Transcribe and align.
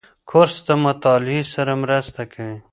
کورس 0.29 0.55
د 0.67 0.69
مطالعې 0.85 1.41
سره 1.53 1.73
مرسته 1.83 2.21
کوي. 2.33 2.57